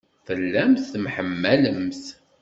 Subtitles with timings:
[0.25, 2.03] Tellamt temḥemmalemt.